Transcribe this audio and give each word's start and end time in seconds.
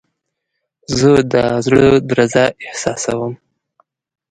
زه 0.97 1.11
د 1.31 1.33
زړه 1.65 1.85
درزا 2.09 2.45
احساسوم. 2.65 3.33